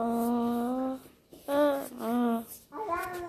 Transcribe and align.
Oh. 0.00 0.37